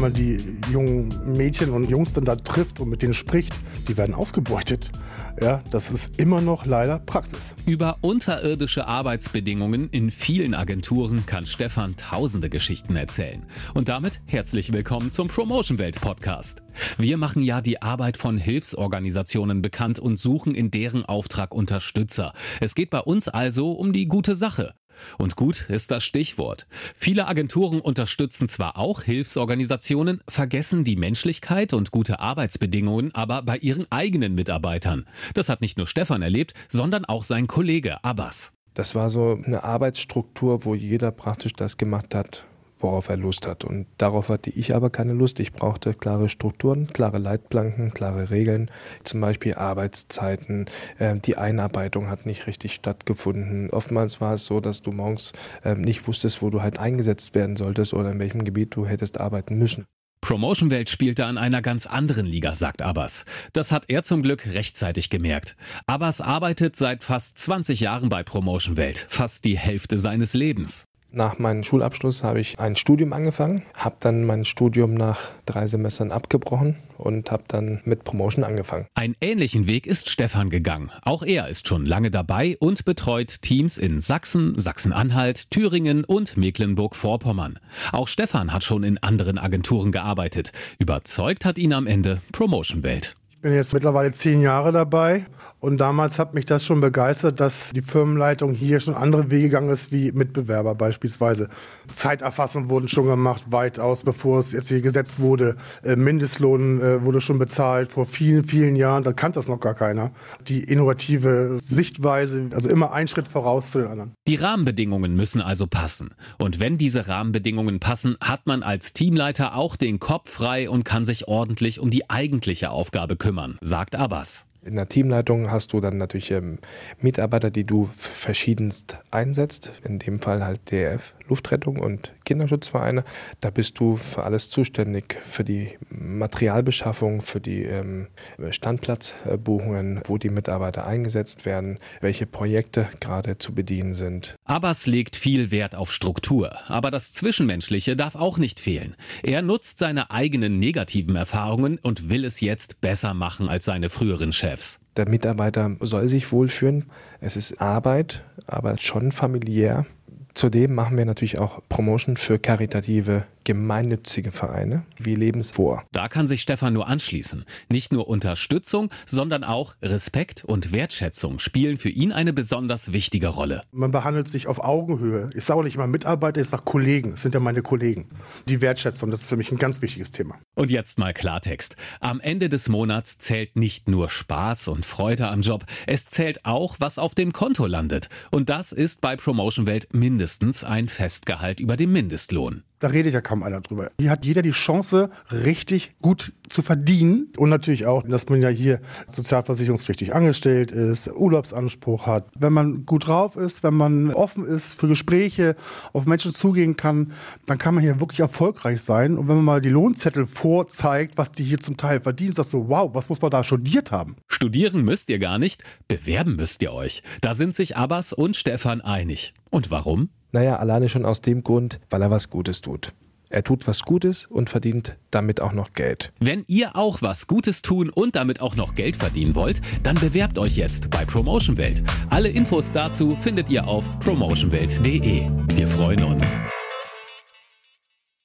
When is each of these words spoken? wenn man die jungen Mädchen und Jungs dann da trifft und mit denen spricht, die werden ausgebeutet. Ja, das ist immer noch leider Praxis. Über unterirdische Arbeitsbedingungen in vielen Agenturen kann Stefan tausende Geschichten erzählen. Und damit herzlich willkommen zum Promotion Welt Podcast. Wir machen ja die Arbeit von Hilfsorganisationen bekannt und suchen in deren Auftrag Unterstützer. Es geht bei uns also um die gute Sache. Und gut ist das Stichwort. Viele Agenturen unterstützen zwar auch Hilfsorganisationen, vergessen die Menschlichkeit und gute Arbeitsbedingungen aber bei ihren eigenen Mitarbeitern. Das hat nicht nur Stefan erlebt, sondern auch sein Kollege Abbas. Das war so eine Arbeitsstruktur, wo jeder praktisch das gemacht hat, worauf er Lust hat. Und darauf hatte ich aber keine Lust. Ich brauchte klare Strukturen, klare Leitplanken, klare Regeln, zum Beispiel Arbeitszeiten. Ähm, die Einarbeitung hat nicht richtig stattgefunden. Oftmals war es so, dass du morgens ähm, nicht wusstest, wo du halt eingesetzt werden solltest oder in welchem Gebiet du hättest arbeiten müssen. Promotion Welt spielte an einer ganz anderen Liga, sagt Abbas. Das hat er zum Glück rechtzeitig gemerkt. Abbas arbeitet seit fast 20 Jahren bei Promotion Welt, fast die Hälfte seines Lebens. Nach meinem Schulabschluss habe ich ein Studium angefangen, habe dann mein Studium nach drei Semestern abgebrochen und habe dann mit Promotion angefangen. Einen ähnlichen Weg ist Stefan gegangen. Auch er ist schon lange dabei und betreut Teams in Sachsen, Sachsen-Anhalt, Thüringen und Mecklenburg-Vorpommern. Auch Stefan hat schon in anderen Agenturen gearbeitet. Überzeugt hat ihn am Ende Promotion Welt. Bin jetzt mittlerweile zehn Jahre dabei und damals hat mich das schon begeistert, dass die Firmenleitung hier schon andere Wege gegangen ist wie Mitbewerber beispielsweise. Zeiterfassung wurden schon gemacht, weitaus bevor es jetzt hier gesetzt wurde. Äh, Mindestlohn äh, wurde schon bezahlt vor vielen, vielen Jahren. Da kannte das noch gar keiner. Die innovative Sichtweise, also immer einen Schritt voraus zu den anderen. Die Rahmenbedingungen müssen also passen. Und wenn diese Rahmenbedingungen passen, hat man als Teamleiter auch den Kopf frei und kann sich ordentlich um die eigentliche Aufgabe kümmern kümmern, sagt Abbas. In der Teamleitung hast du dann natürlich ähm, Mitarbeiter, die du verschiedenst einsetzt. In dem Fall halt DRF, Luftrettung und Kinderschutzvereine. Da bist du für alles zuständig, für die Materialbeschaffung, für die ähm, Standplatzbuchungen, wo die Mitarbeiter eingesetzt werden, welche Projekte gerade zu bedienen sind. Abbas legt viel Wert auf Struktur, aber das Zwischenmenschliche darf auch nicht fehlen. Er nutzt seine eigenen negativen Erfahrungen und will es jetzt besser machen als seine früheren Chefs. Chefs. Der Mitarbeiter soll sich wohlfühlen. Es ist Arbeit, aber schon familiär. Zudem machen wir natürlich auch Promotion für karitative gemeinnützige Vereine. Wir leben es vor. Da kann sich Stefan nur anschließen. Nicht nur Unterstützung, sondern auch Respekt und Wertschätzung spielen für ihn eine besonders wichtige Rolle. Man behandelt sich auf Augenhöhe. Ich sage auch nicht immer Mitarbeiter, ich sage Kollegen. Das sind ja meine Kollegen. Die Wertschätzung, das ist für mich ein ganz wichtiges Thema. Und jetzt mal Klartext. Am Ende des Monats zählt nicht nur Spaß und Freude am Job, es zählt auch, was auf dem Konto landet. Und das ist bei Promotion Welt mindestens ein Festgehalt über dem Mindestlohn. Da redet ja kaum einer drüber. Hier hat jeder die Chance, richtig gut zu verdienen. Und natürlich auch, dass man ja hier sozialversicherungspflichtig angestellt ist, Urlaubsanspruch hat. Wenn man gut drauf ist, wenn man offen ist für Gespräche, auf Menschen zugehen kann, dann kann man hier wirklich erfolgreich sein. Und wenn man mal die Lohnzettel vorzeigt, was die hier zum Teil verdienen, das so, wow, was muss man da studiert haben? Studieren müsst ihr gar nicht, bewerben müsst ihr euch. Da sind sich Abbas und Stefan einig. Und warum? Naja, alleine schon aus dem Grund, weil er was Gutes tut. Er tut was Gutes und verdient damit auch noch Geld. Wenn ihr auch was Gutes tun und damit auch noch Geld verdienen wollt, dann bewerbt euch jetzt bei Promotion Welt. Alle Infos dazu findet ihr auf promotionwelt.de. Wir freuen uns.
wenn 0.00 0.12
man 0.12 0.12
die 0.14 0.38
jungen 0.72 1.12
Mädchen 1.36 1.68
und 1.68 1.84
Jungs 1.90 2.14
dann 2.14 2.24
da 2.24 2.34
trifft 2.34 2.80
und 2.80 2.88
mit 2.88 3.02
denen 3.02 3.12
spricht, 3.12 3.52
die 3.86 3.98
werden 3.98 4.14
ausgebeutet. 4.14 4.90
Ja, 5.38 5.62
das 5.70 5.90
ist 5.90 6.18
immer 6.18 6.40
noch 6.40 6.64
leider 6.64 6.98
Praxis. 7.00 7.54
Über 7.66 7.98
unterirdische 8.00 8.86
Arbeitsbedingungen 8.86 9.90
in 9.90 10.10
vielen 10.10 10.54
Agenturen 10.54 11.26
kann 11.26 11.44
Stefan 11.44 11.96
tausende 11.96 12.48
Geschichten 12.48 12.96
erzählen. 12.96 13.44
Und 13.74 13.90
damit 13.90 14.22
herzlich 14.26 14.72
willkommen 14.72 15.12
zum 15.12 15.28
Promotion 15.28 15.76
Welt 15.76 16.00
Podcast. 16.00 16.62
Wir 16.96 17.18
machen 17.18 17.42
ja 17.42 17.60
die 17.60 17.82
Arbeit 17.82 18.16
von 18.16 18.38
Hilfsorganisationen 18.38 19.60
bekannt 19.60 19.98
und 19.98 20.18
suchen 20.18 20.54
in 20.54 20.70
deren 20.70 21.04
Auftrag 21.04 21.54
Unterstützer. 21.54 22.32
Es 22.60 22.74
geht 22.74 22.88
bei 22.88 23.00
uns 23.00 23.28
also 23.28 23.72
um 23.72 23.92
die 23.92 24.06
gute 24.06 24.34
Sache. 24.34 24.72
Und 25.18 25.36
gut 25.36 25.68
ist 25.68 25.90
das 25.90 26.04
Stichwort. 26.04 26.66
Viele 26.96 27.28
Agenturen 27.28 27.80
unterstützen 27.80 28.48
zwar 28.48 28.78
auch 28.78 29.02
Hilfsorganisationen, 29.02 30.20
vergessen 30.28 30.84
die 30.84 30.96
Menschlichkeit 30.96 31.72
und 31.72 31.90
gute 31.90 32.20
Arbeitsbedingungen 32.20 33.14
aber 33.14 33.42
bei 33.42 33.56
ihren 33.58 33.86
eigenen 33.90 34.34
Mitarbeitern. 34.34 35.06
Das 35.34 35.48
hat 35.48 35.60
nicht 35.60 35.76
nur 35.76 35.86
Stefan 35.86 36.22
erlebt, 36.22 36.54
sondern 36.68 37.04
auch 37.04 37.24
sein 37.24 37.46
Kollege 37.46 38.02
Abbas. 38.04 38.52
Das 38.74 38.94
war 38.94 39.10
so 39.10 39.38
eine 39.44 39.64
Arbeitsstruktur, 39.64 40.64
wo 40.64 40.74
jeder 40.74 41.10
praktisch 41.10 41.52
das 41.54 41.76
gemacht 41.76 42.14
hat, 42.14 42.46
worauf 42.82 43.08
er 43.08 43.16
Lust 43.16 43.46
hat. 43.46 43.64
Und 43.64 43.86
darauf 43.98 44.28
hatte 44.28 44.50
ich 44.50 44.74
aber 44.74 44.90
keine 44.90 45.12
Lust. 45.12 45.40
Ich 45.40 45.52
brauchte 45.52 45.94
klare 45.94 46.28
Strukturen, 46.28 46.92
klare 46.92 47.18
Leitplanken, 47.18 47.92
klare 47.92 48.30
Regeln, 48.30 48.70
zum 49.04 49.20
Beispiel 49.20 49.54
Arbeitszeiten. 49.54 50.66
Ähm, 50.98 51.22
die 51.22 51.36
Einarbeitung 51.36 52.08
hat 52.08 52.26
nicht 52.26 52.46
richtig 52.46 52.74
stattgefunden. 52.74 53.70
Oftmals 53.70 54.20
war 54.20 54.34
es 54.34 54.44
so, 54.44 54.60
dass 54.60 54.82
du 54.82 54.92
morgens 54.92 55.32
ähm, 55.64 55.80
nicht 55.80 56.06
wusstest, 56.06 56.42
wo 56.42 56.50
du 56.50 56.62
halt 56.62 56.78
eingesetzt 56.78 57.34
werden 57.34 57.56
solltest 57.56 57.94
oder 57.94 58.10
in 58.12 58.18
welchem 58.18 58.44
Gebiet 58.44 58.74
du 58.74 58.86
hättest 58.86 59.20
arbeiten 59.20 59.58
müssen. 59.58 59.86
Promotion 60.20 60.70
Welt 60.70 60.88
spielte 60.90 61.24
an 61.24 61.38
einer 61.38 61.62
ganz 61.62 61.86
anderen 61.86 62.26
Liga, 62.26 62.54
sagt 62.54 62.82
Abbas. 62.82 63.24
Das 63.52 63.72
hat 63.72 63.86
er 63.88 64.02
zum 64.02 64.22
Glück 64.22 64.46
rechtzeitig 64.46 65.10
gemerkt. 65.10 65.56
Abbas 65.86 66.20
arbeitet 66.20 66.76
seit 66.76 67.02
fast 67.02 67.38
20 67.38 67.80
Jahren 67.80 68.10
bei 68.10 68.22
Promotion 68.22 68.76
Welt, 68.76 69.06
fast 69.08 69.44
die 69.44 69.58
Hälfte 69.58 69.98
seines 69.98 70.34
Lebens. 70.34 70.84
Nach 71.12 71.38
meinem 71.38 71.64
Schulabschluss 71.64 72.22
habe 72.22 72.40
ich 72.40 72.60
ein 72.60 72.76
Studium 72.76 73.12
angefangen, 73.12 73.62
habe 73.74 73.96
dann 73.98 74.24
mein 74.24 74.44
Studium 74.44 74.94
nach 74.94 75.18
drei 75.44 75.66
Semestern 75.66 76.12
abgebrochen 76.12 76.76
und 76.98 77.32
habe 77.32 77.42
dann 77.48 77.80
mit 77.84 78.04
Promotion 78.04 78.44
angefangen. 78.44 78.86
Einen 78.94 79.16
ähnlichen 79.20 79.66
Weg 79.66 79.88
ist 79.88 80.08
Stefan 80.08 80.50
gegangen. 80.50 80.90
Auch 81.02 81.24
er 81.24 81.48
ist 81.48 81.66
schon 81.66 81.84
lange 81.84 82.12
dabei 82.12 82.56
und 82.60 82.84
betreut 82.84 83.42
Teams 83.42 83.76
in 83.76 84.00
Sachsen, 84.00 84.58
Sachsen-Anhalt, 84.58 85.50
Thüringen 85.50 86.04
und 86.04 86.36
Mecklenburg-Vorpommern. 86.36 87.58
Auch 87.90 88.06
Stefan 88.06 88.52
hat 88.52 88.62
schon 88.62 88.84
in 88.84 88.98
anderen 88.98 89.38
Agenturen 89.38 89.90
gearbeitet. 89.90 90.52
Überzeugt 90.78 91.44
hat 91.44 91.58
ihn 91.58 91.72
am 91.72 91.88
Ende 91.88 92.20
Promotion 92.30 92.84
Welt. 92.84 93.14
Bin 93.42 93.54
jetzt 93.54 93.72
mittlerweile 93.72 94.10
zehn 94.10 94.42
Jahre 94.42 94.70
dabei 94.70 95.24
und 95.60 95.78
damals 95.78 96.18
hat 96.18 96.34
mich 96.34 96.44
das 96.44 96.62
schon 96.62 96.82
begeistert, 96.82 97.40
dass 97.40 97.70
die 97.70 97.80
Firmenleitung 97.80 98.52
hier 98.52 98.80
schon 98.80 98.94
andere 98.94 99.30
Wege 99.30 99.44
gegangen 99.44 99.70
ist 99.70 99.92
wie 99.92 100.12
Mitbewerber 100.12 100.74
beispielsweise. 100.74 101.48
Zeiterfassung 101.90 102.68
wurden 102.68 102.88
schon 102.88 103.06
gemacht, 103.06 103.44
weitaus 103.46 104.04
bevor 104.04 104.40
es 104.40 104.52
jetzt 104.52 104.68
hier 104.68 104.82
gesetzt 104.82 105.20
wurde. 105.20 105.56
Äh, 105.82 105.96
Mindestlohn 105.96 106.82
äh, 106.82 107.02
wurde 107.02 107.22
schon 107.22 107.38
bezahlt 107.38 107.90
vor 107.90 108.04
vielen, 108.04 108.44
vielen 108.44 108.76
Jahren. 108.76 109.04
Da 109.04 109.14
kannte 109.14 109.38
das 109.38 109.48
noch 109.48 109.60
gar 109.60 109.74
keiner. 109.74 110.12
Die 110.46 110.62
innovative 110.62 111.60
Sichtweise, 111.62 112.50
also 112.52 112.68
immer 112.68 112.92
einen 112.92 113.08
Schritt 113.08 113.26
voraus 113.26 113.70
zu 113.70 113.78
den 113.78 113.88
anderen. 113.88 114.12
Die 114.28 114.36
Rahmenbedingungen 114.36 115.16
müssen 115.16 115.40
also 115.40 115.66
passen. 115.66 116.10
Und 116.36 116.60
wenn 116.60 116.76
diese 116.76 117.08
Rahmenbedingungen 117.08 117.80
passen, 117.80 118.18
hat 118.22 118.46
man 118.46 118.62
als 118.62 118.92
Teamleiter 118.92 119.56
auch 119.56 119.76
den 119.76 119.98
Kopf 119.98 120.28
frei 120.30 120.68
und 120.68 120.84
kann 120.84 121.06
sich 121.06 121.26
ordentlich 121.26 121.80
um 121.80 121.88
die 121.88 122.10
eigentliche 122.10 122.68
Aufgabe 122.68 123.16
kümmern 123.16 123.29
kümmern, 123.30 123.58
sagt 123.60 123.94
Abbas. 123.94 124.49
In 124.62 124.76
der 124.76 124.88
Teamleitung 124.88 125.50
hast 125.50 125.72
du 125.72 125.80
dann 125.80 125.96
natürlich 125.96 126.30
ähm, 126.32 126.58
Mitarbeiter, 127.00 127.50
die 127.50 127.64
du 127.64 127.88
verschiedenst 127.96 128.98
einsetzt. 129.10 129.72
In 129.84 129.98
dem 129.98 130.20
Fall 130.20 130.44
halt 130.44 130.70
DRF, 130.70 131.14
Luftrettung 131.28 131.78
und 131.78 132.12
Kinderschutzvereine. 132.26 133.04
Da 133.40 133.48
bist 133.48 133.80
du 133.80 133.96
für 133.96 134.24
alles 134.24 134.50
zuständig, 134.50 135.16
für 135.24 135.44
die 135.44 135.78
Materialbeschaffung, 135.88 137.22
für 137.22 137.40
die 137.40 137.62
ähm, 137.62 138.08
Standplatzbuchungen, 138.50 140.02
wo 140.04 140.18
die 140.18 140.28
Mitarbeiter 140.28 140.86
eingesetzt 140.86 141.46
werden, 141.46 141.78
welche 142.02 142.26
Projekte 142.26 142.88
gerade 143.00 143.38
zu 143.38 143.54
bedienen 143.54 143.94
sind. 143.94 144.36
Abbas 144.44 144.86
legt 144.86 145.16
viel 145.16 145.50
Wert 145.50 145.74
auf 145.74 145.90
Struktur, 145.90 146.52
aber 146.68 146.90
das 146.90 147.14
Zwischenmenschliche 147.14 147.96
darf 147.96 148.14
auch 148.14 148.36
nicht 148.36 148.60
fehlen. 148.60 148.94
Er 149.22 149.40
nutzt 149.40 149.78
seine 149.78 150.10
eigenen 150.10 150.58
negativen 150.58 151.16
Erfahrungen 151.16 151.78
und 151.78 152.10
will 152.10 152.26
es 152.26 152.42
jetzt 152.42 152.82
besser 152.82 153.14
machen 153.14 153.48
als 153.48 153.64
seine 153.64 153.88
früheren 153.88 154.32
Chefs. 154.32 154.49
Chefs. 154.50 154.80
Der 154.96 155.08
Mitarbeiter 155.08 155.76
soll 155.80 156.08
sich 156.08 156.32
wohlfühlen. 156.32 156.86
Es 157.20 157.36
ist 157.36 157.60
Arbeit, 157.60 158.24
aber 158.46 158.76
schon 158.76 159.12
familiär. 159.12 159.86
Zudem 160.34 160.74
machen 160.74 160.96
wir 160.96 161.04
natürlich 161.04 161.38
auch 161.38 161.60
Promotion 161.68 162.16
für 162.16 162.38
karitative 162.38 163.26
gemeinnützige 163.44 164.32
Vereine. 164.32 164.84
Wir 164.98 165.16
leben 165.16 165.40
es 165.40 165.50
vor. 165.50 165.82
Da 165.92 166.08
kann 166.08 166.26
sich 166.26 166.42
Stefan 166.42 166.74
nur 166.74 166.86
anschließen. 166.86 167.44
Nicht 167.68 167.92
nur 167.92 168.06
Unterstützung, 168.06 168.90
sondern 169.06 169.44
auch 169.44 169.74
Respekt 169.82 170.44
und 170.44 170.72
Wertschätzung 170.72 171.38
spielen 171.38 171.78
für 171.78 171.88
ihn 171.88 172.12
eine 172.12 172.32
besonders 172.32 172.92
wichtige 172.92 173.28
Rolle. 173.28 173.62
Man 173.72 173.90
behandelt 173.90 174.28
sich 174.28 174.46
auf 174.46 174.62
Augenhöhe. 174.62 175.30
Ich 175.34 175.44
sage 175.44 175.58
auch 175.60 175.64
nicht 175.64 175.76
immer 175.76 175.86
Mitarbeiter, 175.86 176.40
ich 176.40 176.48
sage 176.48 176.64
Kollegen. 176.64 177.12
Das 177.12 177.22
sind 177.22 177.34
ja 177.34 177.40
meine 177.40 177.62
Kollegen. 177.62 178.10
Die 178.46 178.60
Wertschätzung, 178.60 179.10
das 179.10 179.22
ist 179.22 179.30
für 179.30 179.36
mich 179.36 179.50
ein 179.50 179.58
ganz 179.58 179.82
wichtiges 179.82 180.10
Thema. 180.10 180.38
Und 180.54 180.70
jetzt 180.70 180.98
mal 180.98 181.14
Klartext. 181.14 181.76
Am 182.00 182.20
Ende 182.20 182.50
des 182.50 182.68
Monats 182.68 183.18
zählt 183.18 183.56
nicht 183.56 183.88
nur 183.88 184.10
Spaß 184.10 184.68
und 184.68 184.84
Freude 184.84 185.28
am 185.28 185.40
Job, 185.40 185.64
es 185.86 186.08
zählt 186.08 186.44
auch, 186.44 186.76
was 186.78 186.98
auf 186.98 187.14
dem 187.14 187.32
Konto 187.32 187.66
landet. 187.66 188.10
Und 188.30 188.50
das 188.50 188.72
ist 188.72 189.00
bei 189.00 189.16
Promotion 189.16 189.66
Welt 189.66 189.88
mindestens 189.92 190.19
ein 190.64 190.88
Festgehalt 190.88 191.60
über 191.60 191.76
dem 191.76 191.92
Mindestlohn. 191.92 192.62
Da 192.80 192.88
redet 192.88 193.12
ja 193.12 193.20
kaum 193.20 193.42
einer 193.42 193.60
drüber. 193.60 193.90
Hier 194.00 194.10
hat 194.10 194.24
jeder 194.24 194.40
die 194.40 194.52
Chance, 194.52 195.10
richtig 195.30 195.92
gut 196.00 196.32
zu 196.48 196.62
verdienen. 196.62 197.28
Und 197.36 197.50
natürlich 197.50 197.84
auch, 197.84 198.02
dass 198.02 198.28
man 198.30 198.40
ja 198.40 198.48
hier 198.48 198.80
sozialversicherungspflichtig 199.06 200.14
angestellt 200.14 200.72
ist, 200.72 201.08
Urlaubsanspruch 201.08 202.06
hat. 202.06 202.28
Wenn 202.38 202.54
man 202.54 202.86
gut 202.86 203.06
drauf 203.06 203.36
ist, 203.36 203.62
wenn 203.62 203.74
man 203.74 204.14
offen 204.14 204.46
ist 204.46 204.80
für 204.80 204.88
Gespräche, 204.88 205.56
auf 205.92 206.06
Menschen 206.06 206.32
zugehen 206.32 206.76
kann, 206.76 207.12
dann 207.44 207.58
kann 207.58 207.74
man 207.74 207.82
hier 207.82 208.00
wirklich 208.00 208.20
erfolgreich 208.20 208.80
sein. 208.80 209.18
Und 209.18 209.28
wenn 209.28 209.36
man 209.36 209.44
mal 209.44 209.60
die 209.60 209.68
Lohnzettel 209.68 210.24
vorzeigt, 210.24 211.18
was 211.18 211.32
die 211.32 211.44
hier 211.44 211.60
zum 211.60 211.76
Teil 211.76 212.00
verdienen, 212.00 212.34
das 212.34 212.48
so, 212.48 212.70
wow, 212.70 212.90
was 212.94 213.10
muss 213.10 213.20
man 213.20 213.30
da 213.30 213.44
studiert 213.44 213.92
haben? 213.92 214.16
Studieren 214.26 214.82
müsst 214.82 215.10
ihr 215.10 215.18
gar 215.18 215.38
nicht, 215.38 215.64
bewerben 215.86 216.36
müsst 216.36 216.62
ihr 216.62 216.72
euch. 216.72 217.02
Da 217.20 217.34
sind 217.34 217.54
sich 217.54 217.76
Abbas 217.76 218.14
und 218.14 218.36
Stefan 218.36 218.80
einig. 218.80 219.34
Und 219.50 219.70
warum? 219.70 220.08
Naja, 220.32 220.56
alleine 220.56 220.88
schon 220.88 221.04
aus 221.04 221.20
dem 221.20 221.42
Grund, 221.42 221.80
weil 221.90 222.02
er 222.02 222.10
was 222.10 222.30
Gutes 222.30 222.60
tut. 222.60 222.92
Er 223.32 223.44
tut 223.44 223.68
was 223.68 223.82
Gutes 223.82 224.26
und 224.26 224.50
verdient 224.50 224.96
damit 225.12 225.40
auch 225.40 225.52
noch 225.52 225.72
Geld. 225.72 226.12
Wenn 226.18 226.44
ihr 226.48 226.74
auch 226.74 227.00
was 227.00 227.28
Gutes 227.28 227.62
tun 227.62 227.88
und 227.88 228.16
damit 228.16 228.40
auch 228.40 228.56
noch 228.56 228.74
Geld 228.74 228.96
verdienen 228.96 229.36
wollt, 229.36 229.60
dann 229.84 229.94
bewerbt 229.94 230.36
euch 230.36 230.56
jetzt 230.56 230.90
bei 230.90 231.04
Promotion 231.04 231.56
Welt. 231.56 231.82
Alle 232.10 232.28
Infos 232.28 232.72
dazu 232.72 233.14
findet 233.14 233.48
ihr 233.48 233.68
auf 233.68 233.84
promotionwelt.de. 234.00 235.30
Wir 235.54 235.68
freuen 235.68 236.02
uns. 236.02 236.38